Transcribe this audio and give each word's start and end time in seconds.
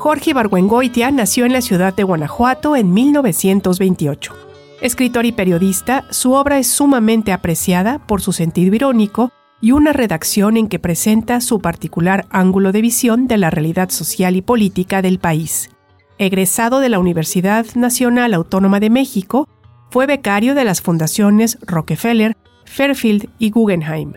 Jorge 0.00 0.30
Ibargüengoitia 0.30 1.10
nació 1.10 1.44
en 1.44 1.52
la 1.52 1.60
ciudad 1.60 1.94
de 1.94 2.04
Guanajuato 2.04 2.74
en 2.74 2.90
1928. 2.94 4.32
Escritor 4.80 5.26
y 5.26 5.32
periodista, 5.32 6.06
su 6.08 6.32
obra 6.32 6.58
es 6.58 6.68
sumamente 6.68 7.32
apreciada 7.32 7.98
por 7.98 8.22
su 8.22 8.32
sentido 8.32 8.74
irónico 8.74 9.30
y 9.60 9.72
una 9.72 9.92
redacción 9.92 10.56
en 10.56 10.68
que 10.68 10.78
presenta 10.78 11.42
su 11.42 11.60
particular 11.60 12.24
ángulo 12.30 12.72
de 12.72 12.80
visión 12.80 13.28
de 13.28 13.36
la 13.36 13.50
realidad 13.50 13.90
social 13.90 14.36
y 14.36 14.40
política 14.40 15.02
del 15.02 15.18
país. 15.18 15.68
Egresado 16.16 16.80
de 16.80 16.88
la 16.88 16.98
Universidad 16.98 17.66
Nacional 17.74 18.32
Autónoma 18.32 18.80
de 18.80 18.88
México, 18.88 19.50
fue 19.90 20.06
becario 20.06 20.54
de 20.54 20.64
las 20.64 20.80
fundaciones 20.80 21.58
Rockefeller, 21.60 22.38
Fairfield 22.64 23.28
y 23.38 23.50
Guggenheim. 23.50 24.14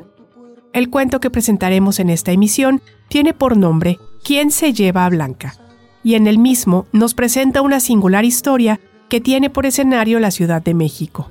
El 0.71 0.89
cuento 0.89 1.19
que 1.19 1.29
presentaremos 1.29 1.99
en 1.99 2.09
esta 2.09 2.31
emisión 2.31 2.81
tiene 3.09 3.33
por 3.33 3.57
nombre 3.57 3.99
¿Quién 4.23 4.49
se 4.51 4.71
lleva 4.71 5.05
a 5.05 5.09
Blanca? 5.09 5.55
Y 6.03 6.15
en 6.15 6.27
el 6.27 6.37
mismo 6.37 6.85
nos 6.91 7.13
presenta 7.13 7.61
una 7.61 7.79
singular 7.79 8.25
historia 8.25 8.79
que 9.09 9.21
tiene 9.21 9.49
por 9.49 9.65
escenario 9.65 10.19
la 10.19 10.31
Ciudad 10.31 10.61
de 10.61 10.73
México. 10.73 11.29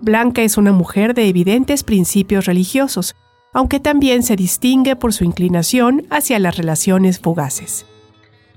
Blanca 0.00 0.42
es 0.42 0.56
una 0.56 0.72
mujer 0.72 1.14
de 1.14 1.28
evidentes 1.28 1.82
principios 1.82 2.46
religiosos, 2.46 3.14
aunque 3.52 3.80
también 3.80 4.22
se 4.22 4.36
distingue 4.36 4.96
por 4.96 5.12
su 5.12 5.24
inclinación 5.24 6.06
hacia 6.10 6.38
las 6.38 6.56
relaciones 6.56 7.20
fugaces. 7.20 7.86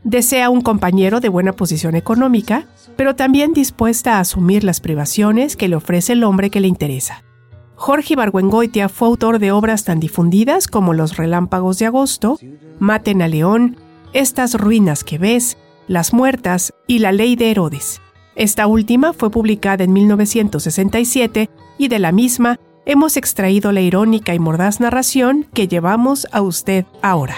Desea 0.04 0.50
un 0.50 0.62
compañero 0.62 1.20
de 1.20 1.30
buena 1.30 1.54
posición 1.54 1.96
económica, 1.96 2.66
pero 2.96 3.16
también 3.16 3.54
dispuesta 3.54 4.16
a 4.16 4.20
asumir 4.22 4.64
las 4.64 4.80
privaciones 4.80 5.56
que 5.56 5.68
le 5.68 5.76
ofrece 5.76 6.14
el 6.14 6.24
hombre 6.24 6.50
que 6.50 6.62
le 6.62 6.68
interesa. 6.68 7.24
Jorge 7.76 8.14
Ibargüengoitia 8.14 8.90
fue 8.90 9.08
autor 9.08 9.38
de 9.40 9.52
obras 9.52 9.84
tan 9.84 10.00
difundidas 10.00 10.68
como 10.68 10.94
Los 10.94 11.18
Relámpagos 11.18 11.78
de 11.78 11.86
Agosto, 11.86 12.40
Maten 12.80 13.22
a 13.22 13.28
León, 13.28 13.78
estas 14.14 14.54
ruinas 14.54 15.04
que 15.04 15.18
ves, 15.18 15.58
Las 15.88 16.14
Muertas 16.14 16.74
y 16.88 17.00
La 17.00 17.12
Ley 17.12 17.36
de 17.36 17.52
Herodes. 17.52 18.02
Esta 18.36 18.68
última 18.68 19.14
fue 19.14 19.32
publicada 19.32 19.84
en 19.84 19.94
1967 19.94 21.50
y 21.78 21.88
de 21.88 22.00
la 22.00 22.12
misma 22.12 22.60
hemos 22.86 23.18
extraído 23.18 23.72
la 23.72 23.82
irónica 23.82 24.34
y 24.34 24.40
mordaz 24.40 24.80
narración 24.80 25.46
que 25.54 25.68
llevamos 25.68 26.28
a 26.32 26.42
usted 26.42 26.86
ahora. 27.02 27.36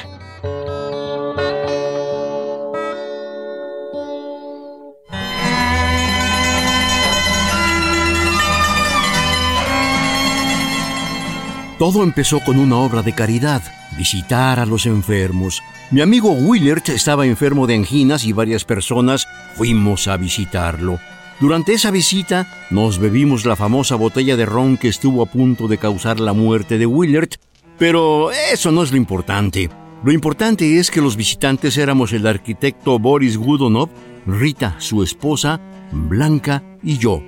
Todo 11.79 12.03
empezó 12.03 12.41
con 12.41 12.59
una 12.59 12.75
obra 12.75 13.01
de 13.03 13.13
caridad, 13.13 13.61
visitar 13.99 14.61
a 14.61 14.65
los 14.65 14.85
enfermos. 14.85 15.61
Mi 15.91 15.99
amigo 15.99 16.31
Willert 16.31 16.87
estaba 16.87 17.25
enfermo 17.25 17.67
de 17.67 17.75
anginas 17.75 18.23
y 18.23 18.31
varias 18.31 18.63
personas 18.63 19.27
fuimos 19.55 20.07
a 20.07 20.15
visitarlo. 20.15 20.99
Durante 21.41 21.73
esa 21.73 21.91
visita 21.91 22.47
nos 22.69 22.97
bebimos 22.97 23.45
la 23.45 23.57
famosa 23.57 23.95
botella 23.95 24.37
de 24.37 24.45
ron 24.45 24.77
que 24.77 24.87
estuvo 24.87 25.21
a 25.21 25.25
punto 25.25 25.67
de 25.67 25.77
causar 25.77 26.21
la 26.21 26.31
muerte 26.31 26.77
de 26.77 26.85
Willert, 26.85 27.35
pero 27.77 28.31
eso 28.31 28.71
no 28.71 28.83
es 28.83 28.91
lo 28.91 28.97
importante. 28.97 29.69
Lo 30.05 30.13
importante 30.13 30.79
es 30.79 30.89
que 30.91 31.01
los 31.01 31.17
visitantes 31.17 31.77
éramos 31.77 32.13
el 32.13 32.25
arquitecto 32.25 32.99
Boris 32.99 33.37
Gudonov, 33.37 33.89
Rita, 34.25 34.75
su 34.79 35.03
esposa, 35.03 35.59
Blanca 35.91 36.63
y 36.81 36.97
yo. 36.97 37.21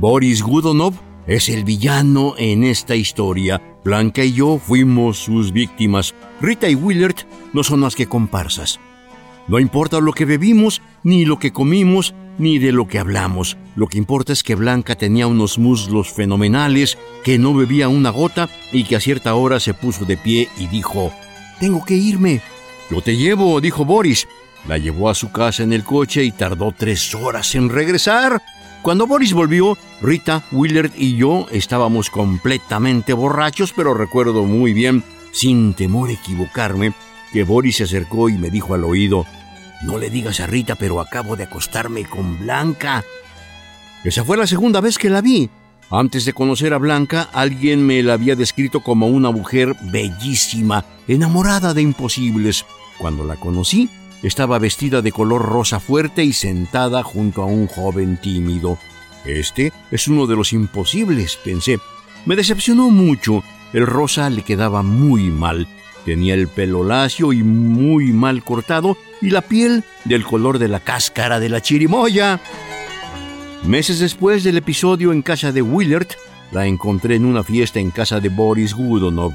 Boris 0.00 0.42
Gudonov 0.42 0.94
es 1.26 1.48
el 1.48 1.64
villano 1.64 2.34
en 2.38 2.64
esta 2.64 2.96
historia. 2.96 3.60
Blanca 3.84 4.24
y 4.24 4.32
yo 4.32 4.58
fuimos 4.58 5.18
sus 5.18 5.52
víctimas. 5.52 6.14
Rita 6.40 6.68
y 6.68 6.74
Willard 6.74 7.16
no 7.52 7.62
son 7.62 7.80
más 7.80 7.94
que 7.94 8.06
comparsas. 8.06 8.80
No 9.46 9.58
importa 9.58 10.00
lo 10.00 10.12
que 10.12 10.24
bebimos, 10.24 10.80
ni 11.02 11.24
lo 11.24 11.38
que 11.38 11.52
comimos, 11.52 12.14
ni 12.38 12.58
de 12.58 12.72
lo 12.72 12.88
que 12.88 12.98
hablamos. 12.98 13.56
Lo 13.76 13.88
que 13.88 13.98
importa 13.98 14.32
es 14.32 14.42
que 14.42 14.54
Blanca 14.54 14.94
tenía 14.94 15.26
unos 15.26 15.58
muslos 15.58 16.12
fenomenales, 16.12 16.96
que 17.22 17.38
no 17.38 17.54
bebía 17.54 17.88
una 17.88 18.10
gota 18.10 18.48
y 18.72 18.84
que 18.84 18.96
a 18.96 19.00
cierta 19.00 19.34
hora 19.34 19.60
se 19.60 19.74
puso 19.74 20.04
de 20.04 20.16
pie 20.16 20.48
y 20.58 20.66
dijo, 20.68 21.12
Tengo 21.60 21.84
que 21.84 21.94
irme. 21.94 22.40
Yo 22.90 23.02
te 23.02 23.16
llevo, 23.16 23.60
dijo 23.60 23.84
Boris. 23.84 24.26
La 24.66 24.78
llevó 24.78 25.10
a 25.10 25.14
su 25.14 25.30
casa 25.30 25.62
en 25.62 25.74
el 25.74 25.84
coche 25.84 26.24
y 26.24 26.32
tardó 26.32 26.72
tres 26.72 27.14
horas 27.14 27.54
en 27.54 27.68
regresar. 27.68 28.40
Cuando 28.84 29.06
Boris 29.06 29.32
volvió, 29.32 29.78
Rita, 30.02 30.44
Willard 30.52 30.92
y 30.94 31.16
yo 31.16 31.46
estábamos 31.50 32.10
completamente 32.10 33.14
borrachos, 33.14 33.72
pero 33.74 33.94
recuerdo 33.94 34.44
muy 34.44 34.74
bien, 34.74 35.02
sin 35.32 35.72
temor 35.72 36.10
a 36.10 36.12
equivocarme, 36.12 36.92
que 37.32 37.44
Boris 37.44 37.76
se 37.76 37.84
acercó 37.84 38.28
y 38.28 38.34
me 38.34 38.50
dijo 38.50 38.74
al 38.74 38.84
oído, 38.84 39.24
No 39.84 39.96
le 39.96 40.10
digas 40.10 40.40
a 40.40 40.46
Rita, 40.46 40.74
pero 40.74 41.00
acabo 41.00 41.34
de 41.34 41.44
acostarme 41.44 42.04
con 42.04 42.38
Blanca. 42.40 43.02
Esa 44.04 44.22
fue 44.22 44.36
la 44.36 44.46
segunda 44.46 44.82
vez 44.82 44.98
que 44.98 45.08
la 45.08 45.22
vi. 45.22 45.48
Antes 45.90 46.26
de 46.26 46.34
conocer 46.34 46.74
a 46.74 46.78
Blanca, 46.78 47.30
alguien 47.32 47.86
me 47.86 48.02
la 48.02 48.12
había 48.12 48.36
descrito 48.36 48.80
como 48.80 49.06
una 49.06 49.30
mujer 49.30 49.74
bellísima, 49.80 50.84
enamorada 51.08 51.72
de 51.72 51.80
imposibles. 51.80 52.66
Cuando 52.98 53.24
la 53.24 53.36
conocí, 53.36 53.88
estaba 54.22 54.58
vestida 54.58 55.02
de 55.02 55.12
color 55.12 55.42
rosa 55.42 55.80
fuerte 55.80 56.24
y 56.24 56.32
sentada 56.32 57.02
junto 57.02 57.42
a 57.42 57.46
un 57.46 57.66
joven 57.66 58.16
tímido. 58.16 58.78
Este 59.24 59.72
es 59.90 60.08
uno 60.08 60.26
de 60.26 60.36
los 60.36 60.52
imposibles, 60.52 61.36
pensé. 61.36 61.78
Me 62.26 62.36
decepcionó 62.36 62.90
mucho. 62.90 63.42
El 63.72 63.86
rosa 63.86 64.30
le 64.30 64.42
quedaba 64.42 64.82
muy 64.82 65.30
mal. 65.30 65.66
Tenía 66.04 66.34
el 66.34 66.48
pelo 66.48 66.84
lacio 66.84 67.32
y 67.32 67.42
muy 67.42 68.12
mal 68.12 68.44
cortado 68.44 68.96
y 69.22 69.30
la 69.30 69.40
piel 69.40 69.84
del 70.04 70.24
color 70.24 70.58
de 70.58 70.68
la 70.68 70.80
cáscara 70.80 71.40
de 71.40 71.48
la 71.48 71.62
chirimoya. 71.62 72.40
Meses 73.64 73.98
después 73.98 74.44
del 74.44 74.58
episodio 74.58 75.12
en 75.12 75.22
casa 75.22 75.50
de 75.50 75.62
Willard, 75.62 76.08
la 76.52 76.66
encontré 76.66 77.16
en 77.16 77.24
una 77.24 77.42
fiesta 77.42 77.80
en 77.80 77.90
casa 77.90 78.20
de 78.20 78.28
Boris 78.28 78.74
Gudonov. 78.74 79.32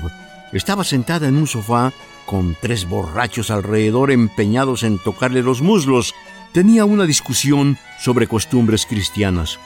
Estaba 0.51 0.83
sentada 0.83 1.27
en 1.27 1.37
un 1.37 1.47
sofá 1.47 1.93
con 2.25 2.55
tres 2.59 2.87
borrachos 2.87 3.51
alrededor 3.51 4.11
empeñados 4.11 4.83
en 4.83 4.99
tocarle 4.99 5.41
los 5.41 5.61
muslos, 5.61 6.13
tenía 6.51 6.85
una 6.85 7.05
discusión 7.05 7.77
sobre 7.99 8.27
costumbres 8.27 8.85
cristianas. 8.85 9.59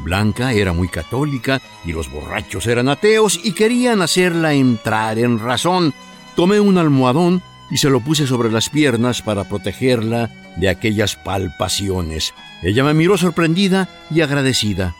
Blanca 0.00 0.52
era 0.52 0.72
muy 0.72 0.88
católica 0.88 1.60
y 1.84 1.92
los 1.92 2.10
borrachos 2.10 2.66
eran 2.66 2.88
ateos 2.88 3.38
y 3.42 3.52
querían 3.52 4.00
hacerla 4.00 4.54
entrar 4.54 5.18
en 5.18 5.38
razón. 5.38 5.92
Tomé 6.34 6.60
un 6.60 6.78
almohadón 6.78 7.42
y 7.70 7.76
se 7.76 7.90
lo 7.90 8.00
puse 8.00 8.26
sobre 8.26 8.50
las 8.50 8.70
piernas 8.70 9.22
para 9.22 9.44
protegerla 9.44 10.30
de 10.56 10.68
aquellas 10.68 11.16
palpaciones. 11.16 12.34
Ella 12.62 12.84
me 12.84 12.94
miró 12.94 13.16
sorprendida 13.16 13.88
y 14.10 14.22
agradecida. 14.22 14.94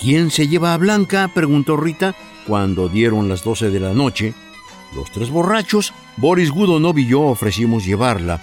¿Quién 0.00 0.30
se 0.30 0.48
lleva 0.48 0.74
a 0.74 0.78
Blanca? 0.78 1.30
preguntó 1.32 1.76
Rita 1.76 2.14
cuando 2.46 2.88
dieron 2.88 3.28
las 3.28 3.44
doce 3.44 3.70
de 3.70 3.80
la 3.80 3.92
noche 3.92 4.34
los 4.94 5.10
tres 5.10 5.30
borrachos, 5.30 5.92
Boris 6.16 6.50
Gudonov 6.50 6.98
y 6.98 7.06
yo 7.06 7.22
ofrecimos 7.22 7.84
llevarla. 7.84 8.40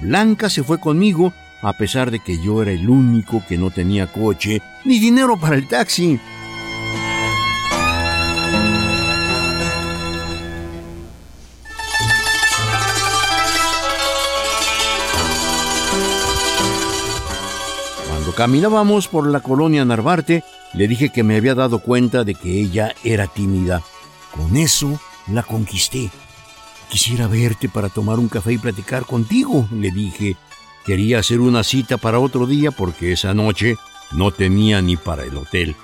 Blanca 0.00 0.48
se 0.48 0.62
fue 0.62 0.78
conmigo, 0.78 1.32
a 1.60 1.72
pesar 1.72 2.10
de 2.10 2.20
que 2.20 2.40
yo 2.40 2.62
era 2.62 2.70
el 2.70 2.88
único 2.88 3.42
que 3.48 3.58
no 3.58 3.70
tenía 3.70 4.06
coche 4.06 4.62
ni 4.84 4.98
dinero 4.98 5.38
para 5.38 5.56
el 5.56 5.66
taxi. 5.66 6.20
Caminábamos 18.38 19.08
por 19.08 19.26
la 19.26 19.40
colonia 19.40 19.84
Narvarte, 19.84 20.44
le 20.72 20.86
dije 20.86 21.08
que 21.08 21.24
me 21.24 21.34
había 21.34 21.56
dado 21.56 21.80
cuenta 21.80 22.22
de 22.22 22.36
que 22.36 22.60
ella 22.60 22.94
era 23.02 23.26
tímida. 23.26 23.82
Con 24.32 24.56
eso 24.56 25.00
la 25.26 25.42
conquisté. 25.42 26.08
Quisiera 26.88 27.26
verte 27.26 27.68
para 27.68 27.88
tomar 27.88 28.20
un 28.20 28.28
café 28.28 28.52
y 28.52 28.58
platicar 28.58 29.06
contigo, 29.06 29.66
le 29.72 29.90
dije. 29.90 30.36
Quería 30.86 31.18
hacer 31.18 31.40
una 31.40 31.64
cita 31.64 31.96
para 31.96 32.20
otro 32.20 32.46
día 32.46 32.70
porque 32.70 33.10
esa 33.10 33.34
noche 33.34 33.74
no 34.12 34.30
tenía 34.30 34.80
ni 34.82 34.96
para 34.96 35.24
el 35.24 35.36
hotel. 35.36 35.74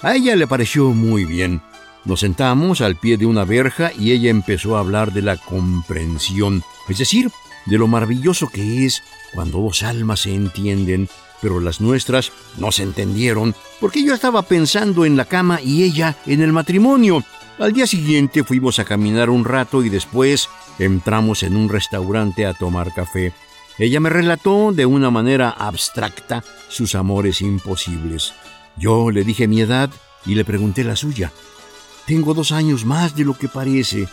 A 0.00 0.14
ella 0.14 0.34
le 0.34 0.46
pareció 0.46 0.94
muy 0.94 1.26
bien. 1.26 1.60
Nos 2.06 2.20
sentamos 2.20 2.80
al 2.80 2.96
pie 2.96 3.18
de 3.18 3.26
una 3.26 3.44
verja 3.44 3.92
y 3.92 4.12
ella 4.12 4.30
empezó 4.30 4.78
a 4.78 4.80
hablar 4.80 5.12
de 5.12 5.20
la 5.20 5.36
comprensión, 5.36 6.62
es 6.88 6.96
decir, 6.96 7.30
de 7.66 7.76
lo 7.76 7.86
maravilloso 7.86 8.48
que 8.48 8.86
es 8.86 9.02
cuando 9.34 9.58
dos 9.58 9.82
almas 9.82 10.20
se 10.20 10.34
entienden, 10.34 11.10
pero 11.40 11.60
las 11.60 11.80
nuestras 11.80 12.32
no 12.56 12.72
se 12.72 12.82
entendieron 12.82 13.54
porque 13.80 14.02
yo 14.02 14.14
estaba 14.14 14.42
pensando 14.42 15.04
en 15.04 15.16
la 15.16 15.24
cama 15.24 15.60
y 15.62 15.84
ella 15.84 16.16
en 16.26 16.42
el 16.42 16.52
matrimonio. 16.52 17.24
Al 17.58 17.72
día 17.72 17.86
siguiente 17.86 18.44
fuimos 18.44 18.78
a 18.78 18.84
caminar 18.84 19.30
un 19.30 19.44
rato 19.44 19.82
y 19.82 19.88
después 19.88 20.48
entramos 20.78 21.42
en 21.42 21.56
un 21.56 21.68
restaurante 21.68 22.46
a 22.46 22.54
tomar 22.54 22.92
café. 22.94 23.32
Ella 23.78 24.00
me 24.00 24.10
relató 24.10 24.72
de 24.72 24.86
una 24.86 25.10
manera 25.10 25.50
abstracta 25.50 26.42
sus 26.68 26.94
amores 26.94 27.40
imposibles. 27.40 28.32
Yo 28.76 29.10
le 29.10 29.24
dije 29.24 29.48
mi 29.48 29.60
edad 29.60 29.90
y 30.26 30.34
le 30.34 30.44
pregunté 30.44 30.84
la 30.84 30.96
suya. 30.96 31.32
Tengo 32.06 32.34
dos 32.34 32.52
años 32.52 32.84
más 32.84 33.14
de 33.14 33.24
lo 33.24 33.34
que 33.34 33.48
parece. 33.48 34.08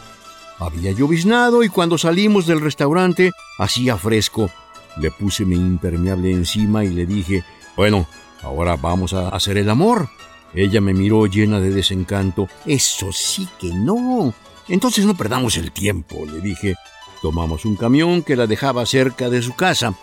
Había 0.59 0.91
lloviznado 0.91 1.63
y 1.63 1.69
cuando 1.69 1.97
salimos 1.97 2.45
del 2.47 2.61
restaurante 2.61 3.31
hacía 3.57 3.97
fresco. 3.97 4.49
Le 4.97 5.11
puse 5.11 5.45
mi 5.45 5.55
impermeable 5.55 6.31
encima 6.31 6.83
y 6.83 6.89
le 6.89 7.05
dije, 7.05 7.43
bueno, 7.75 8.07
ahora 8.41 8.75
vamos 8.75 9.13
a 9.13 9.29
hacer 9.29 9.57
el 9.57 9.69
amor. 9.69 10.09
Ella 10.53 10.79
me 10.79 10.93
miró 10.93 11.25
llena 11.25 11.59
de 11.59 11.71
desencanto. 11.71 12.47
Eso 12.65 13.11
sí 13.11 13.47
que 13.59 13.73
no. 13.73 14.33
Entonces 14.67 15.05
no 15.05 15.15
perdamos 15.15 15.57
el 15.57 15.71
tiempo, 15.71 16.25
le 16.25 16.39
dije. 16.39 16.75
Tomamos 17.21 17.65
un 17.65 17.75
camión 17.75 18.21
que 18.21 18.35
la 18.35 18.47
dejaba 18.47 18.85
cerca 18.85 19.29
de 19.29 19.41
su 19.41 19.55
casa. 19.55 19.93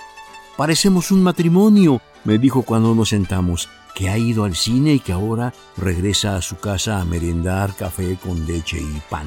Parecemos 0.57 1.11
un 1.11 1.23
matrimonio, 1.23 2.01
me 2.25 2.39
dijo 2.39 2.63
cuando 2.63 2.95
nos 2.95 3.11
sentamos, 3.11 3.69
que 3.95 4.09
ha 4.09 4.19
ido 4.19 4.45
al 4.45 4.57
cine 4.57 4.95
y 4.95 5.01
que 5.01 5.13
ahora 5.13 5.55
regresa 5.77 6.37
a 6.37 6.43
su 6.43 6.57
casa 6.57 7.01
a 7.01 7.05
merendar 7.05 7.75
café 7.77 8.17
con 8.23 8.47
leche 8.47 8.79
y 8.79 9.01
pan. 9.09 9.27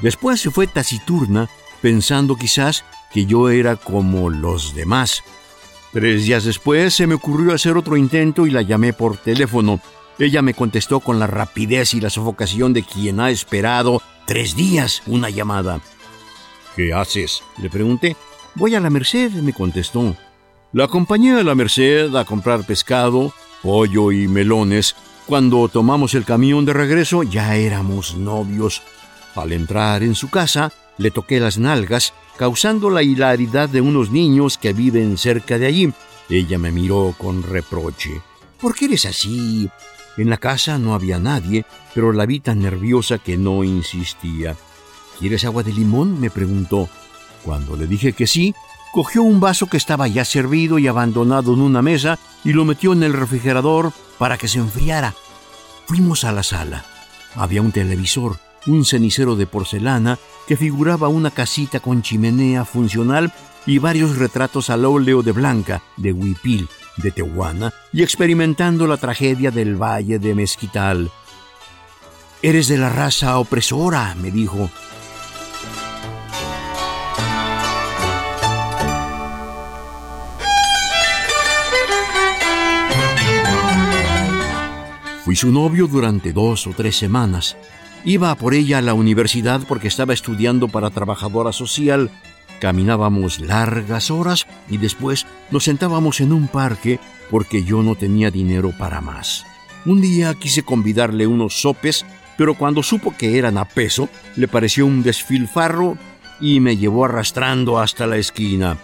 Después 0.00 0.40
se 0.40 0.50
fue 0.50 0.66
taciturna, 0.66 1.48
pensando 1.80 2.36
quizás 2.36 2.84
que 3.12 3.26
yo 3.26 3.50
era 3.50 3.76
como 3.76 4.30
los 4.30 4.74
demás. 4.74 5.22
Tres 5.92 6.26
días 6.26 6.44
después 6.44 6.94
se 6.94 7.06
me 7.06 7.14
ocurrió 7.14 7.54
hacer 7.54 7.76
otro 7.76 7.96
intento 7.96 8.46
y 8.46 8.50
la 8.50 8.62
llamé 8.62 8.92
por 8.92 9.16
teléfono. 9.16 9.80
Ella 10.18 10.42
me 10.42 10.54
contestó 10.54 11.00
con 11.00 11.18
la 11.18 11.26
rapidez 11.26 11.94
y 11.94 12.00
la 12.00 12.10
sofocación 12.10 12.72
de 12.72 12.82
quien 12.82 13.20
ha 13.20 13.30
esperado 13.30 14.02
tres 14.26 14.54
días 14.54 15.02
una 15.06 15.30
llamada. 15.30 15.80
¿Qué 16.76 16.92
haces? 16.92 17.42
le 17.60 17.70
pregunté. 17.70 18.16
Voy 18.54 18.74
a 18.74 18.80
la 18.80 18.90
Merced, 18.90 19.30
me 19.32 19.52
contestó. 19.52 20.16
La 20.72 20.84
acompañé 20.84 21.34
a 21.34 21.42
la 21.42 21.54
Merced 21.54 22.14
a 22.14 22.24
comprar 22.24 22.64
pescado, 22.64 23.32
pollo 23.62 24.12
y 24.12 24.28
melones. 24.28 24.94
Cuando 25.26 25.68
tomamos 25.68 26.14
el 26.14 26.24
camión 26.24 26.64
de 26.64 26.72
regreso 26.72 27.22
ya 27.22 27.56
éramos 27.56 28.14
novios. 28.14 28.82
Al 29.34 29.52
entrar 29.52 30.02
en 30.02 30.14
su 30.14 30.28
casa, 30.28 30.72
le 30.98 31.10
toqué 31.10 31.40
las 31.40 31.58
nalgas, 31.58 32.12
causando 32.36 32.90
la 32.90 33.02
hilaridad 33.02 33.68
de 33.68 33.80
unos 33.80 34.10
niños 34.10 34.58
que 34.58 34.72
viven 34.72 35.16
cerca 35.16 35.58
de 35.58 35.66
allí. 35.66 35.92
Ella 36.28 36.58
me 36.58 36.72
miró 36.72 37.14
con 37.16 37.42
reproche. 37.42 38.20
¿Por 38.60 38.74
qué 38.74 38.86
eres 38.86 39.06
así? 39.06 39.70
En 40.16 40.28
la 40.28 40.36
casa 40.36 40.78
no 40.78 40.94
había 40.94 41.18
nadie, 41.18 41.64
pero 41.94 42.12
la 42.12 42.26
vi 42.26 42.40
tan 42.40 42.60
nerviosa 42.60 43.18
que 43.18 43.38
no 43.38 43.64
insistía. 43.64 44.56
¿Quieres 45.18 45.44
agua 45.44 45.62
de 45.62 45.72
limón? 45.72 46.20
me 46.20 46.30
preguntó. 46.30 46.88
Cuando 47.44 47.76
le 47.76 47.86
dije 47.86 48.12
que 48.12 48.26
sí, 48.26 48.54
cogió 48.92 49.22
un 49.22 49.40
vaso 49.40 49.68
que 49.68 49.76
estaba 49.76 50.08
ya 50.08 50.24
servido 50.24 50.78
y 50.78 50.88
abandonado 50.88 51.54
en 51.54 51.60
una 51.60 51.82
mesa 51.82 52.18
y 52.44 52.52
lo 52.52 52.64
metió 52.64 52.92
en 52.92 53.04
el 53.04 53.12
refrigerador 53.12 53.92
para 54.18 54.36
que 54.36 54.48
se 54.48 54.58
enfriara. 54.58 55.14
Fuimos 55.86 56.24
a 56.24 56.32
la 56.32 56.42
sala. 56.42 56.84
Había 57.34 57.62
un 57.62 57.72
televisor 57.72 58.38
un 58.68 58.84
cenicero 58.84 59.36
de 59.36 59.46
porcelana 59.46 60.18
que 60.46 60.56
figuraba 60.56 61.08
una 61.08 61.30
casita 61.30 61.80
con 61.80 62.02
chimenea 62.02 62.64
funcional 62.64 63.32
y 63.66 63.78
varios 63.78 64.16
retratos 64.16 64.70
al 64.70 64.84
óleo 64.84 65.22
de 65.22 65.32
Blanca, 65.32 65.82
de 65.96 66.12
Huipil, 66.12 66.68
de 66.96 67.10
Tehuana, 67.10 67.72
y 67.92 68.02
experimentando 68.02 68.86
la 68.86 68.96
tragedia 68.96 69.50
del 69.50 69.76
valle 69.76 70.18
de 70.18 70.34
Mezquital. 70.34 71.10
Eres 72.40 72.68
de 72.68 72.78
la 72.78 72.88
raza 72.88 73.38
opresora, 73.38 74.14
me 74.14 74.30
dijo. 74.30 74.70
Fui 85.24 85.36
su 85.36 85.52
novio 85.52 85.86
durante 85.88 86.32
dos 86.32 86.66
o 86.66 86.70
tres 86.70 86.96
semanas. 86.96 87.54
Iba 88.04 88.34
por 88.36 88.54
ella 88.54 88.78
a 88.78 88.82
la 88.82 88.94
universidad 88.94 89.60
porque 89.66 89.88
estaba 89.88 90.14
estudiando 90.14 90.68
para 90.68 90.90
trabajadora 90.90 91.52
social. 91.52 92.10
Caminábamos 92.60 93.40
largas 93.40 94.10
horas 94.10 94.46
y 94.68 94.78
después 94.78 95.26
nos 95.50 95.64
sentábamos 95.64 96.20
en 96.20 96.32
un 96.32 96.48
parque 96.48 97.00
porque 97.30 97.64
yo 97.64 97.82
no 97.82 97.94
tenía 97.94 98.30
dinero 98.30 98.72
para 98.76 99.00
más. 99.00 99.44
Un 99.84 100.00
día 100.00 100.34
quise 100.34 100.62
convidarle 100.62 101.26
unos 101.26 101.60
sopes, 101.60 102.04
pero 102.36 102.54
cuando 102.54 102.82
supo 102.82 103.14
que 103.16 103.38
eran 103.38 103.58
a 103.58 103.64
peso, 103.64 104.08
le 104.36 104.48
pareció 104.48 104.86
un 104.86 105.02
desfilfarro 105.02 105.96
y 106.40 106.60
me 106.60 106.76
llevó 106.76 107.04
arrastrando 107.04 107.78
hasta 107.78 108.06
la 108.06 108.16
esquina. 108.16 108.78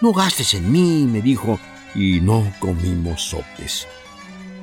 No 0.00 0.12
gastes 0.12 0.54
en 0.54 0.70
mí, 0.70 1.06
me 1.10 1.20
dijo, 1.20 1.58
y 1.94 2.20
no 2.20 2.50
comimos 2.58 3.22
sopes. 3.22 3.86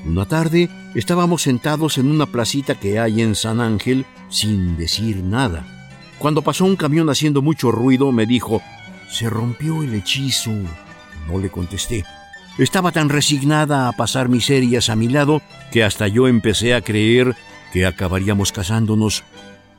Una 0.08 0.26
tarde 0.26 0.70
estábamos 0.96 1.42
sentados 1.42 1.98
en 1.98 2.10
una 2.10 2.28
placita 2.28 2.76
que 2.76 2.98
hay 2.98 3.22
en 3.22 3.36
San 3.36 3.60
Ángel 3.60 4.06
sin 4.30 4.78
decir 4.78 5.18
nada. 5.18 5.66
Cuando 6.18 6.42
pasó 6.42 6.64
un 6.64 6.78
camión 6.78 7.10
haciendo 7.10 7.42
mucho 7.42 7.72
ruido, 7.72 8.14
me 8.14 8.26
dijo, 8.26 8.62
se 9.10 9.30
rompió 9.30 9.84
el 9.84 9.94
hechizo. 9.94 10.52
No 11.28 11.40
le 11.40 11.50
contesté. 11.50 12.06
Estaba 12.58 12.94
tan 12.94 13.10
resignada 13.10 13.90
a 13.90 13.92
pasar 13.92 14.30
miserias 14.30 14.90
a 14.90 14.96
mi 14.96 15.10
lado 15.10 15.42
que 15.72 15.84
hasta 15.84 16.08
yo 16.08 16.30
empecé 16.30 16.74
a 16.74 16.82
creer 16.82 17.36
que 17.74 17.86
acabaríamos 17.86 18.54
casándonos. 18.54 19.26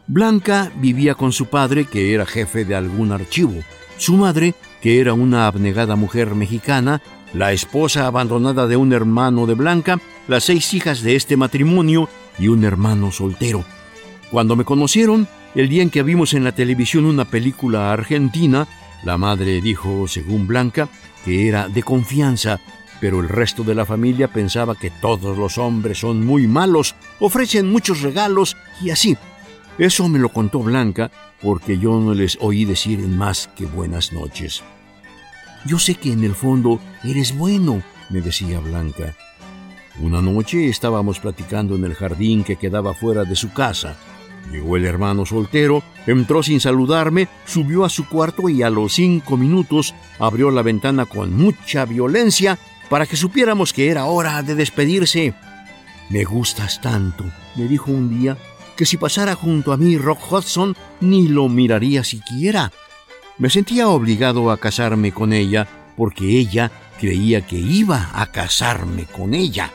Blanca 0.06 0.70
vivía 0.76 1.14
con 1.14 1.32
su 1.32 1.46
padre, 1.46 1.86
que 1.86 2.12
era 2.12 2.26
jefe 2.26 2.66
de 2.66 2.76
algún 2.76 3.12
archivo. 3.12 3.54
Su 3.96 4.16
madre, 4.16 4.54
que 4.82 5.00
era 5.00 5.14
una 5.14 5.46
abnegada 5.46 5.96
mujer 5.96 6.34
mexicana, 6.34 7.00
la 7.32 7.52
esposa 7.52 8.06
abandonada 8.06 8.66
de 8.66 8.76
un 8.76 8.92
hermano 8.92 9.46
de 9.46 9.54
Blanca, 9.54 9.98
las 10.28 10.44
seis 10.44 10.72
hijas 10.74 11.02
de 11.02 11.16
este 11.16 11.36
matrimonio 11.36 12.08
y 12.38 12.48
un 12.48 12.64
hermano 12.64 13.10
soltero. 13.10 13.64
Cuando 14.30 14.54
me 14.54 14.64
conocieron, 14.64 15.26
el 15.54 15.68
día 15.68 15.82
en 15.82 15.90
que 15.90 16.02
vimos 16.02 16.34
en 16.34 16.44
la 16.44 16.52
televisión 16.52 17.06
una 17.06 17.24
película 17.24 17.92
argentina, 17.92 18.68
la 19.02 19.16
madre 19.16 19.60
dijo, 19.60 20.06
según 20.06 20.46
Blanca, 20.46 20.88
que 21.24 21.48
era 21.48 21.68
de 21.68 21.82
confianza, 21.82 22.60
pero 23.00 23.20
el 23.20 23.28
resto 23.28 23.64
de 23.64 23.74
la 23.74 23.86
familia 23.86 24.28
pensaba 24.28 24.74
que 24.74 24.90
todos 24.90 25.38
los 25.38 25.56
hombres 25.56 25.98
son 25.98 26.24
muy 26.26 26.46
malos, 26.46 26.94
ofrecen 27.20 27.70
muchos 27.70 28.02
regalos 28.02 28.56
y 28.82 28.90
así. 28.90 29.16
Eso 29.78 30.08
me 30.08 30.18
lo 30.18 30.28
contó 30.28 30.58
Blanca 30.58 31.10
porque 31.40 31.78
yo 31.78 31.98
no 32.00 32.12
les 32.12 32.36
oí 32.40 32.64
decir 32.64 32.98
más 32.98 33.48
que 33.56 33.64
buenas 33.64 34.12
noches. 34.12 34.62
Yo 35.64 35.78
sé 35.78 35.94
que 35.94 36.12
en 36.12 36.24
el 36.24 36.34
fondo 36.34 36.80
eres 37.04 37.36
bueno, 37.36 37.82
me 38.10 38.20
decía 38.20 38.58
Blanca. 38.60 39.14
Una 40.00 40.22
noche 40.22 40.68
estábamos 40.68 41.18
platicando 41.18 41.74
en 41.74 41.84
el 41.84 41.94
jardín 41.94 42.44
que 42.44 42.56
quedaba 42.56 42.94
fuera 42.94 43.24
de 43.24 43.34
su 43.34 43.52
casa. 43.52 43.96
Llegó 44.52 44.76
el 44.76 44.86
hermano 44.86 45.26
soltero, 45.26 45.82
entró 46.06 46.42
sin 46.42 46.60
saludarme, 46.60 47.28
subió 47.44 47.84
a 47.84 47.88
su 47.88 48.08
cuarto 48.08 48.48
y 48.48 48.62
a 48.62 48.70
los 48.70 48.94
cinco 48.94 49.36
minutos 49.36 49.94
abrió 50.18 50.50
la 50.50 50.62
ventana 50.62 51.04
con 51.04 51.36
mucha 51.36 51.84
violencia 51.84 52.58
para 52.88 53.06
que 53.06 53.16
supiéramos 53.16 53.72
que 53.72 53.88
era 53.88 54.04
hora 54.04 54.42
de 54.42 54.54
despedirse. 54.54 55.34
Me 56.10 56.24
gustas 56.24 56.80
tanto, 56.80 57.24
me 57.56 57.64
dijo 57.64 57.90
un 57.90 58.18
día, 58.18 58.38
que 58.76 58.86
si 58.86 58.96
pasara 58.96 59.34
junto 59.34 59.72
a 59.72 59.76
mí 59.76 59.98
Rock 59.98 60.32
Hudson 60.32 60.76
ni 61.00 61.26
lo 61.26 61.48
miraría 61.48 62.04
siquiera. 62.04 62.72
Me 63.36 63.50
sentía 63.50 63.88
obligado 63.88 64.50
a 64.50 64.58
casarme 64.58 65.12
con 65.12 65.32
ella 65.32 65.66
porque 65.96 66.38
ella 66.38 66.70
creía 67.00 67.44
que 67.44 67.56
iba 67.56 68.10
a 68.14 68.30
casarme 68.30 69.04
con 69.04 69.34
ella. 69.34 69.72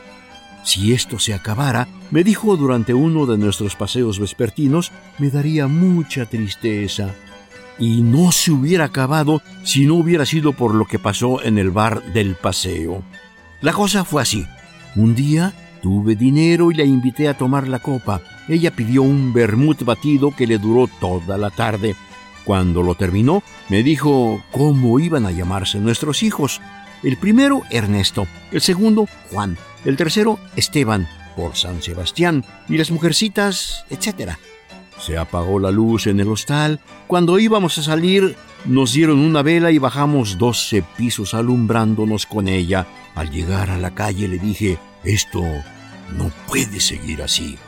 Si 0.64 0.94
esto 0.94 1.18
se 1.18 1.34
acabara, 1.34 1.88
me 2.10 2.24
dijo 2.24 2.56
durante 2.56 2.94
uno 2.94 3.26
de 3.26 3.36
nuestros 3.36 3.76
paseos 3.76 4.18
vespertinos, 4.18 4.92
me 5.18 5.28
daría 5.28 5.66
mucha 5.68 6.24
tristeza. 6.24 7.14
Y 7.78 8.00
no 8.00 8.32
se 8.32 8.50
hubiera 8.50 8.86
acabado 8.86 9.42
si 9.62 9.86
no 9.86 9.94
hubiera 9.94 10.24
sido 10.24 10.54
por 10.54 10.74
lo 10.74 10.86
que 10.86 10.98
pasó 10.98 11.42
en 11.42 11.58
el 11.58 11.70
bar 11.70 12.02
del 12.14 12.34
paseo. 12.34 13.02
La 13.60 13.72
cosa 13.72 14.04
fue 14.04 14.22
así. 14.22 14.46
Un 14.96 15.14
día 15.14 15.52
tuve 15.82 16.16
dinero 16.16 16.70
y 16.70 16.74
la 16.74 16.84
invité 16.84 17.28
a 17.28 17.36
tomar 17.36 17.68
la 17.68 17.80
copa. 17.80 18.22
Ella 18.48 18.70
pidió 18.70 19.02
un 19.02 19.34
vermut 19.34 19.82
batido 19.84 20.34
que 20.34 20.46
le 20.46 20.58
duró 20.58 20.88
toda 20.98 21.36
la 21.36 21.50
tarde. 21.50 21.94
Cuando 22.44 22.82
lo 22.82 22.94
terminó, 22.94 23.42
me 23.68 23.82
dijo 23.82 24.42
cómo 24.50 24.98
iban 24.98 25.26
a 25.26 25.30
llamarse 25.30 25.78
nuestros 25.78 26.22
hijos. 26.22 26.62
El 27.02 27.18
primero, 27.18 27.62
Ernesto, 27.70 28.26
el 28.50 28.62
segundo, 28.62 29.08
Juan, 29.30 29.58
el 29.84 29.96
tercero, 29.96 30.38
Esteban, 30.56 31.08
por 31.36 31.56
San 31.56 31.82
Sebastián, 31.82 32.44
y 32.68 32.78
las 32.78 32.90
mujercitas, 32.90 33.84
etc. 33.90 34.32
Se 34.98 35.18
apagó 35.18 35.58
la 35.58 35.70
luz 35.70 36.06
en 36.06 36.20
el 36.20 36.28
hostal. 36.28 36.80
Cuando 37.06 37.38
íbamos 37.38 37.76
a 37.78 37.82
salir, 37.82 38.36
nos 38.64 38.92
dieron 38.92 39.18
una 39.18 39.42
vela 39.42 39.70
y 39.70 39.78
bajamos 39.78 40.38
doce 40.38 40.82
pisos 40.96 41.34
alumbrándonos 41.34 42.26
con 42.26 42.48
ella. 42.48 42.86
Al 43.14 43.30
llegar 43.30 43.70
a 43.70 43.78
la 43.78 43.94
calle 43.94 44.28
le 44.28 44.38
dije, 44.38 44.78
esto 45.02 45.42
no 46.16 46.30
puede 46.48 46.80
seguir 46.80 47.22
así. 47.22 47.58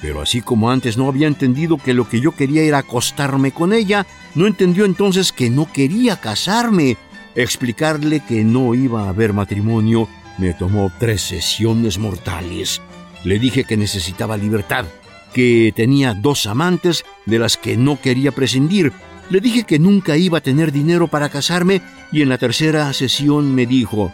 Pero 0.00 0.20
así 0.20 0.40
como 0.40 0.70
antes 0.70 0.96
no 0.96 1.08
había 1.08 1.26
entendido 1.26 1.78
que 1.78 1.94
lo 1.94 2.08
que 2.08 2.20
yo 2.20 2.32
quería 2.32 2.62
era 2.62 2.78
acostarme 2.78 3.50
con 3.50 3.72
ella, 3.72 4.06
no 4.34 4.46
entendió 4.46 4.84
entonces 4.84 5.32
que 5.32 5.50
no 5.50 5.70
quería 5.72 6.20
casarme. 6.20 6.96
Explicarle 7.34 8.20
que 8.20 8.44
no 8.44 8.74
iba 8.74 9.04
a 9.04 9.08
haber 9.10 9.32
matrimonio 9.32 10.08
me 10.38 10.54
tomó 10.54 10.90
tres 10.98 11.22
sesiones 11.22 11.98
mortales. 11.98 12.80
Le 13.24 13.38
dije 13.38 13.64
que 13.64 13.76
necesitaba 13.76 14.36
libertad, 14.36 14.84
que 15.32 15.72
tenía 15.74 16.14
dos 16.14 16.46
amantes 16.46 17.04
de 17.24 17.38
las 17.38 17.56
que 17.56 17.76
no 17.76 18.00
quería 18.00 18.32
prescindir. 18.32 18.92
Le 19.30 19.40
dije 19.40 19.64
que 19.64 19.78
nunca 19.78 20.16
iba 20.16 20.38
a 20.38 20.42
tener 20.42 20.72
dinero 20.72 21.08
para 21.08 21.28
casarme 21.28 21.82
y 22.12 22.22
en 22.22 22.28
la 22.28 22.38
tercera 22.38 22.92
sesión 22.92 23.54
me 23.54 23.66
dijo, 23.66 24.12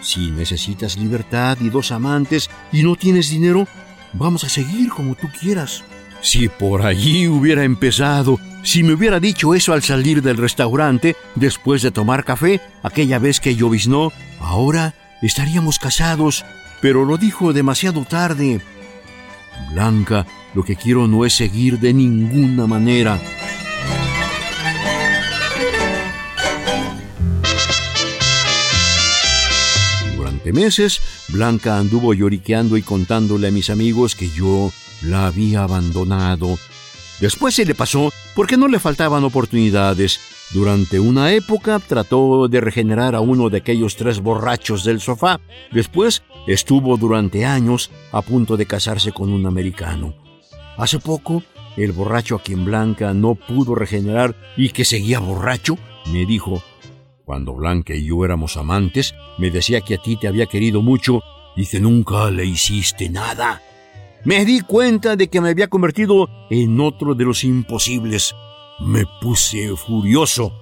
si 0.00 0.30
necesitas 0.30 0.96
libertad 0.96 1.58
y 1.60 1.70
dos 1.70 1.90
amantes 1.90 2.50
y 2.70 2.82
no 2.82 2.94
tienes 2.94 3.30
dinero, 3.30 3.66
vamos 4.12 4.44
a 4.44 4.48
seguir 4.48 4.90
como 4.90 5.14
tú 5.14 5.28
quieras. 5.40 5.82
Si 6.20 6.48
por 6.48 6.82
allí 6.82 7.26
hubiera 7.26 7.64
empezado, 7.64 8.38
si 8.62 8.82
me 8.82 8.94
hubiera 8.94 9.20
dicho 9.20 9.54
eso 9.54 9.72
al 9.72 9.82
salir 9.82 10.22
del 10.22 10.36
restaurante, 10.36 11.16
después 11.34 11.82
de 11.82 11.90
tomar 11.90 12.24
café, 12.24 12.60
aquella 12.82 13.18
vez 13.18 13.40
que 13.40 13.56
lloviznó, 13.56 14.12
ahora 14.40 14.94
estaríamos 15.22 15.78
casados, 15.78 16.44
pero 16.80 17.04
lo 17.04 17.16
dijo 17.16 17.52
demasiado 17.52 18.04
tarde. 18.04 18.60
Blanca, 19.72 20.26
lo 20.54 20.62
que 20.62 20.76
quiero 20.76 21.08
no 21.08 21.24
es 21.24 21.34
seguir 21.34 21.78
de 21.78 21.92
ninguna 21.92 22.66
manera. 22.66 23.18
Durante 30.16 30.52
meses, 30.52 31.00
Blanca 31.28 31.78
anduvo 31.78 32.14
lloriqueando 32.14 32.76
y 32.76 32.82
contándole 32.82 33.48
a 33.48 33.50
mis 33.50 33.70
amigos 33.70 34.14
que 34.14 34.28
yo 34.30 34.72
la 35.02 35.26
había 35.26 35.62
abandonado. 35.62 36.58
Después 37.20 37.54
se 37.54 37.64
le 37.64 37.74
pasó 37.74 38.12
porque 38.34 38.56
no 38.56 38.68
le 38.68 38.78
faltaban 38.78 39.24
oportunidades. 39.24 40.20
Durante 40.54 41.00
una 41.00 41.32
época 41.32 41.80
trató 41.80 42.46
de 42.46 42.60
regenerar 42.60 43.16
a 43.16 43.20
uno 43.20 43.50
de 43.50 43.58
aquellos 43.58 43.96
tres 43.96 44.20
borrachos 44.20 44.84
del 44.84 45.00
sofá. 45.00 45.40
Después 45.72 46.22
estuvo 46.46 46.96
durante 46.96 47.44
años 47.44 47.90
a 48.12 48.22
punto 48.22 48.56
de 48.56 48.64
casarse 48.64 49.10
con 49.10 49.32
un 49.32 49.46
americano. 49.46 50.14
Hace 50.76 51.00
poco, 51.00 51.42
el 51.76 51.90
borracho 51.90 52.36
a 52.36 52.42
quien 52.42 52.64
Blanca 52.64 53.12
no 53.12 53.34
pudo 53.34 53.74
regenerar 53.74 54.36
y 54.56 54.68
que 54.68 54.84
seguía 54.84 55.18
borracho, 55.18 55.76
me 56.12 56.24
dijo, 56.24 56.62
cuando 57.24 57.54
Blanca 57.54 57.92
y 57.96 58.04
yo 58.06 58.24
éramos 58.24 58.56
amantes, 58.56 59.12
me 59.38 59.50
decía 59.50 59.80
que 59.80 59.96
a 59.96 60.02
ti 60.02 60.16
te 60.16 60.28
había 60.28 60.46
querido 60.46 60.82
mucho 60.82 61.20
y 61.56 61.66
que 61.66 61.80
nunca 61.80 62.30
le 62.30 62.44
hiciste 62.44 63.10
nada. 63.10 63.60
Me 64.24 64.44
di 64.44 64.60
cuenta 64.60 65.16
de 65.16 65.28
que 65.28 65.40
me 65.40 65.48
había 65.48 65.66
convertido 65.66 66.28
en 66.48 66.80
otro 66.80 67.16
de 67.16 67.24
los 67.24 67.42
imposibles. 67.42 68.36
Me 68.84 69.06
puse 69.22 69.74
furioso. 69.76 70.52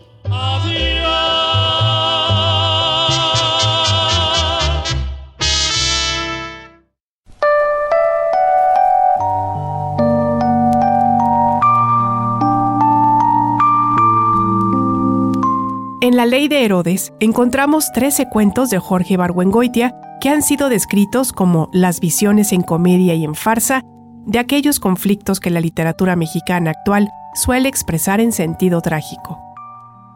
En 16.01 16.17
la 16.17 16.27
ley 16.27 16.47
de 16.47 16.65
Herodes 16.65 17.13
encontramos 17.19 17.91
13 17.93 18.29
cuentos 18.29 18.71
de 18.71 18.79
Jorge 18.79 19.17
Barguengoitia 19.17 19.95
que 20.21 20.29
han 20.29 20.43
sido 20.43 20.69
descritos 20.69 21.33
como 21.33 21.69
las 21.73 21.99
visiones 21.99 22.53
en 22.53 22.63
comedia 22.63 23.15
y 23.15 23.25
en 23.25 23.35
farsa 23.35 23.83
de 24.27 24.39
aquellos 24.39 24.79
conflictos 24.79 25.41
que 25.41 25.51
la 25.51 25.61
literatura 25.61 26.15
mexicana 26.15 26.71
actual 26.71 27.09
suele 27.35 27.69
expresar 27.69 28.21
en 28.21 28.33
sentido 28.33 28.81
trágico. 28.81 29.39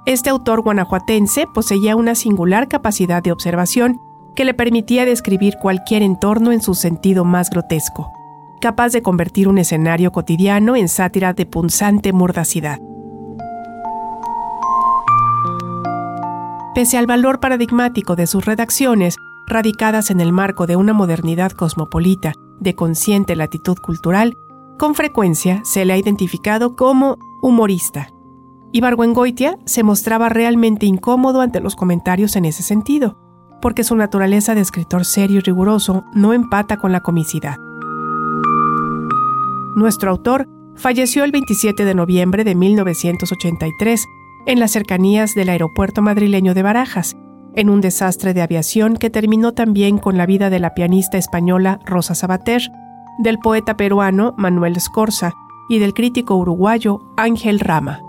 Este 0.06 0.30
autor 0.30 0.62
guanajuatense 0.62 1.46
poseía 1.52 1.96
una 1.96 2.14
singular 2.14 2.68
capacidad 2.68 3.22
de 3.22 3.32
observación 3.32 4.00
que 4.36 4.44
le 4.44 4.54
permitía 4.54 5.04
describir 5.04 5.56
cualquier 5.60 6.02
entorno 6.02 6.52
en 6.52 6.60
su 6.60 6.74
sentido 6.74 7.24
más 7.24 7.50
grotesco, 7.50 8.12
capaz 8.60 8.92
de 8.92 9.02
convertir 9.02 9.48
un 9.48 9.58
escenario 9.58 10.12
cotidiano 10.12 10.76
en 10.76 10.88
sátira 10.88 11.32
de 11.32 11.46
punzante 11.46 12.12
mordacidad. 12.12 12.78
Pese 16.74 16.98
al 16.98 17.06
valor 17.06 17.40
paradigmático 17.40 18.16
de 18.16 18.26
sus 18.26 18.44
redacciones, 18.44 19.16
radicadas 19.46 20.10
en 20.10 20.20
el 20.20 20.32
marco 20.32 20.66
de 20.66 20.76
una 20.76 20.92
modernidad 20.92 21.52
cosmopolita 21.52 22.34
de 22.60 22.74
consciente 22.74 23.34
latitud 23.34 23.78
cultural, 23.78 24.36
con 24.78 24.94
frecuencia 24.94 25.62
se 25.64 25.84
le 25.84 25.92
ha 25.92 25.98
identificado 25.98 26.76
como 26.76 27.18
humorista. 27.42 28.10
Ibargüengoitia 28.72 29.58
se 29.64 29.82
mostraba 29.82 30.28
realmente 30.28 30.86
incómodo 30.86 31.40
ante 31.40 31.60
los 31.60 31.76
comentarios 31.76 32.36
en 32.36 32.44
ese 32.44 32.62
sentido, 32.62 33.18
porque 33.62 33.84
su 33.84 33.96
naturaleza 33.96 34.54
de 34.54 34.60
escritor 34.60 35.04
serio 35.04 35.38
y 35.38 35.40
riguroso 35.40 36.04
no 36.12 36.32
empata 36.32 36.76
con 36.76 36.92
la 36.92 37.00
comicidad. 37.00 37.56
Nuestro 39.76 40.10
autor 40.10 40.48
falleció 40.74 41.24
el 41.24 41.32
27 41.32 41.84
de 41.84 41.94
noviembre 41.94 42.44
de 42.44 42.54
1983 42.54 44.04
en 44.46 44.60
las 44.60 44.72
cercanías 44.72 45.34
del 45.34 45.48
aeropuerto 45.48 46.02
madrileño 46.02 46.54
de 46.54 46.62
Barajas, 46.62 47.16
en 47.54 47.70
un 47.70 47.80
desastre 47.80 48.34
de 48.34 48.42
aviación 48.42 48.96
que 48.96 49.10
terminó 49.10 49.52
también 49.54 49.98
con 49.98 50.18
la 50.18 50.26
vida 50.26 50.50
de 50.50 50.60
la 50.60 50.74
pianista 50.74 51.16
española 51.16 51.80
Rosa 51.84 52.14
Sabater, 52.14 52.70
del 53.18 53.38
poeta 53.38 53.76
peruano 53.76 54.34
Manuel 54.36 54.80
Scorza 54.80 55.32
y 55.68 55.78
del 55.78 55.94
crítico 55.94 56.36
uruguayo 56.36 57.00
Ángel 57.16 57.60
Rama. 57.60 58.02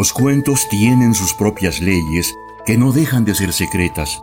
Los 0.00 0.12
cuentos 0.12 0.68
tienen 0.68 1.14
sus 1.14 1.34
propias 1.34 1.80
leyes 1.80 2.34
que 2.64 2.78
no 2.78 2.92
dejan 2.92 3.24
de 3.24 3.34
ser 3.34 3.52
secretas. 3.52 4.22